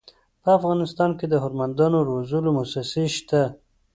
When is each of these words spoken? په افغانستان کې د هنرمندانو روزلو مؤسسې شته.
په 0.43 0.49
افغانستان 0.57 1.11
کې 1.19 1.25
د 1.29 1.33
هنرمندانو 1.43 1.97
روزلو 2.09 2.49
مؤسسې 2.57 3.03
شته. 3.15 3.41